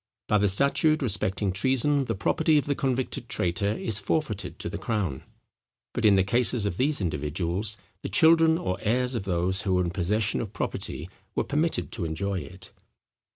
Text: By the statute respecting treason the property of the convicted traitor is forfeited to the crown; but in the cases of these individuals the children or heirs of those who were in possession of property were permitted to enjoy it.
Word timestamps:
By 0.27 0.39
the 0.39 0.47
statute 0.49 1.03
respecting 1.03 1.51
treason 1.53 2.05
the 2.05 2.15
property 2.15 2.57
of 2.57 2.65
the 2.65 2.73
convicted 2.73 3.29
traitor 3.29 3.67
is 3.69 3.99
forfeited 3.99 4.57
to 4.57 4.67
the 4.67 4.79
crown; 4.79 5.21
but 5.93 6.05
in 6.05 6.15
the 6.15 6.23
cases 6.23 6.65
of 6.65 6.77
these 6.77 7.01
individuals 7.01 7.77
the 8.01 8.09
children 8.09 8.57
or 8.57 8.79
heirs 8.81 9.13
of 9.13 9.25
those 9.25 9.61
who 9.61 9.75
were 9.75 9.83
in 9.83 9.91
possession 9.91 10.41
of 10.41 10.53
property 10.53 11.07
were 11.35 11.43
permitted 11.43 11.91
to 11.91 12.05
enjoy 12.05 12.39
it. 12.39 12.71